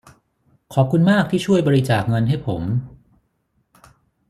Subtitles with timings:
[0.73, 2.61] ขอบคุณมากที่ช่วยบริจาคเงินให้ผม